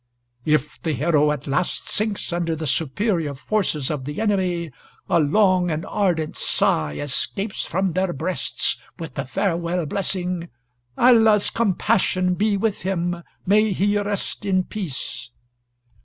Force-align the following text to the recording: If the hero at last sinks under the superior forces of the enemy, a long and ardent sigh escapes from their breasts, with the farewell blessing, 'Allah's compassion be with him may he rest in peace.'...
If 0.45 0.81
the 0.81 0.93
hero 0.93 1.31
at 1.31 1.45
last 1.45 1.85
sinks 1.85 2.33
under 2.33 2.55
the 2.55 2.65
superior 2.65 3.35
forces 3.35 3.91
of 3.91 4.03
the 4.05 4.19
enemy, 4.19 4.71
a 5.07 5.19
long 5.19 5.69
and 5.69 5.85
ardent 5.85 6.35
sigh 6.35 6.93
escapes 6.93 7.67
from 7.67 7.93
their 7.93 8.11
breasts, 8.11 8.77
with 8.97 9.13
the 9.13 9.25
farewell 9.25 9.85
blessing, 9.85 10.49
'Allah's 10.97 11.51
compassion 11.51 12.33
be 12.33 12.57
with 12.57 12.81
him 12.81 13.21
may 13.45 13.73
he 13.73 13.95
rest 13.99 14.43
in 14.43 14.63
peace.'... 14.63 15.29